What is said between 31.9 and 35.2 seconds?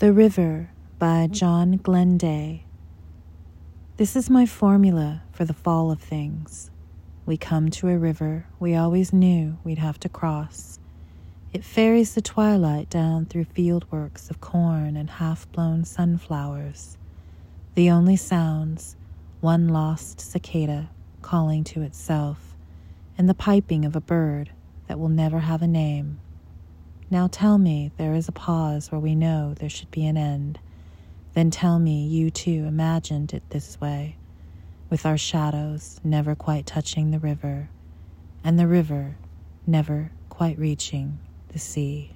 you too imagined it this way, with our